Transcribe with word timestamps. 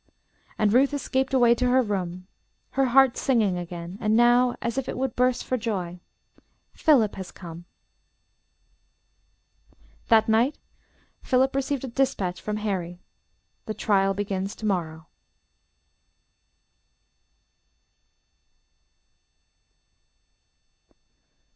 And 0.57 0.73
Ruth 0.73 0.95
escaped 0.95 1.31
away 1.31 1.53
to 1.53 1.67
her 1.69 1.83
room, 1.83 2.25
her 2.71 2.85
heart 2.85 3.17
singing 3.17 3.55
again, 3.59 3.99
and 4.01 4.17
now 4.17 4.55
as 4.59 4.79
if 4.79 4.89
it 4.89 4.97
would 4.97 5.15
burst 5.15 5.43
for 5.45 5.57
joy, 5.57 5.99
"Philip 6.73 7.13
has 7.17 7.31
come." 7.31 7.65
That 10.07 10.27
night 10.27 10.57
Philip 11.21 11.55
received 11.55 11.83
a 11.83 11.87
dispatch 11.87 12.41
from 12.41 12.57
Harry 12.57 12.99
"The 13.67 13.75
trial 13.75 14.15
begins 14.15 14.55
tomorrow." 14.55 15.05